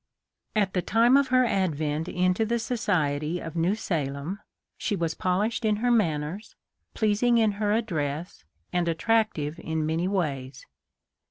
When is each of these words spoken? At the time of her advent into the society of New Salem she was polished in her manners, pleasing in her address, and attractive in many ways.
At 0.55 0.73
the 0.73 0.81
time 0.81 1.15
of 1.15 1.27
her 1.27 1.45
advent 1.45 2.09
into 2.09 2.43
the 2.43 2.57
society 2.57 3.39
of 3.39 3.55
New 3.55 3.75
Salem 3.75 4.39
she 4.75 4.95
was 4.95 5.13
polished 5.13 5.63
in 5.63 5.75
her 5.75 5.91
manners, 5.91 6.55
pleasing 6.95 7.37
in 7.37 7.51
her 7.61 7.71
address, 7.71 8.43
and 8.73 8.87
attractive 8.87 9.59
in 9.59 9.85
many 9.85 10.07
ways. 10.07 10.65